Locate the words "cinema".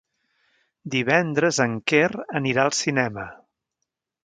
2.81-3.29